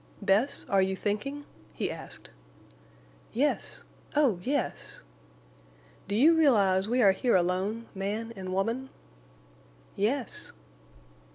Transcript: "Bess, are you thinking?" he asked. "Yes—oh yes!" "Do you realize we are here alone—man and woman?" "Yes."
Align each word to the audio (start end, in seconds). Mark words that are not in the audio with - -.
"Bess, 0.19 0.65
are 0.67 0.81
you 0.81 0.95
thinking?" 0.95 1.45
he 1.75 1.91
asked. 1.91 2.31
"Yes—oh 3.33 4.39
yes!" 4.41 5.01
"Do 6.07 6.15
you 6.15 6.33
realize 6.33 6.89
we 6.89 7.03
are 7.03 7.11
here 7.11 7.35
alone—man 7.35 8.33
and 8.35 8.51
woman?" 8.51 8.89
"Yes." 9.95 10.53